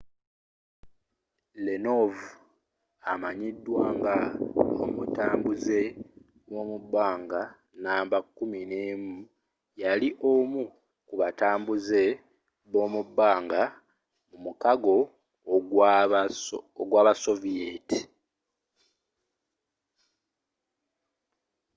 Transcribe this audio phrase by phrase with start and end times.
[1.65, 2.11] leonov
[3.11, 4.15] amanyidwa nga
[4.83, 5.79] omutambuze
[6.53, 7.41] w’omubanga
[7.83, 8.91] namba.11.”
[9.81, 10.61] yali omu
[11.07, 12.03] ku batambuuze
[12.71, 13.61] bomubbanga
[14.29, 14.95] mu mukago
[16.89, 17.99] gwabasoviyeti